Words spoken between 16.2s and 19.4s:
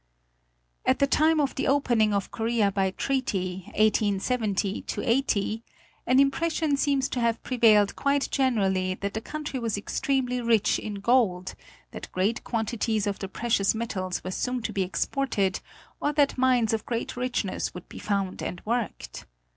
mines of great richness would be found and worked.